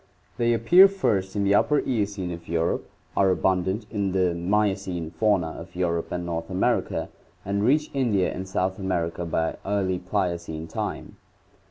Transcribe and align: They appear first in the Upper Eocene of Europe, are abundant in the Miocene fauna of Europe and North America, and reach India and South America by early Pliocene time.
They 0.37 0.53
appear 0.53 0.87
first 0.87 1.35
in 1.35 1.43
the 1.43 1.53
Upper 1.53 1.79
Eocene 1.81 2.31
of 2.31 2.47
Europe, 2.47 2.89
are 3.15 3.29
abundant 3.29 3.85
in 3.91 4.13
the 4.13 4.33
Miocene 4.33 5.11
fauna 5.11 5.49
of 5.51 5.75
Europe 5.75 6.11
and 6.11 6.25
North 6.25 6.49
America, 6.49 7.09
and 7.45 7.63
reach 7.63 7.91
India 7.93 8.33
and 8.33 8.47
South 8.47 8.79
America 8.79 9.25
by 9.27 9.57
early 9.63 9.99
Pliocene 9.99 10.67
time. 10.67 11.17